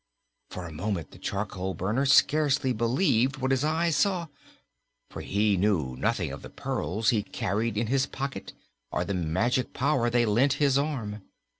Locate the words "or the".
8.91-9.13